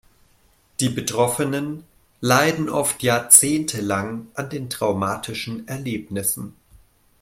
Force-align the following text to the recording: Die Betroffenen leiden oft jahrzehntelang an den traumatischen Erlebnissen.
Die 0.79 0.89
Betroffenen 0.89 1.83
leiden 2.21 2.69
oft 2.69 3.03
jahrzehntelang 3.03 4.29
an 4.33 4.49
den 4.49 4.67
traumatischen 4.67 5.67
Erlebnissen. 5.67 6.55